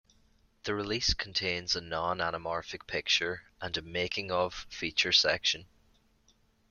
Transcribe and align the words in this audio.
The 0.63 0.73
release 0.73 1.13
contains 1.13 1.75
a 1.75 1.79
non-anamorphic 1.79 2.87
picture 2.87 3.43
and 3.61 3.77
a 3.77 3.83
"making 3.83 4.31
of" 4.31 4.65
feature 4.67 5.11
section. 5.11 5.67